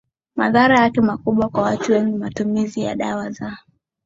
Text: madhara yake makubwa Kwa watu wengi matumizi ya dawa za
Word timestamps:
madhara 0.35 0.79
yake 0.79 1.01
makubwa 1.01 1.49
Kwa 1.49 1.61
watu 1.61 1.91
wengi 1.91 2.17
matumizi 2.17 2.81
ya 2.81 2.95
dawa 2.95 3.31
za 3.31 3.57